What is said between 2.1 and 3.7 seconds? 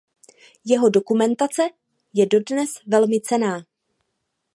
je dodnes velmi cenná.